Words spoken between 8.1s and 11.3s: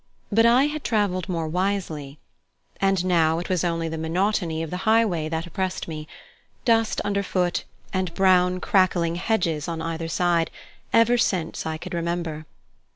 brown crackling hedges on either side, ever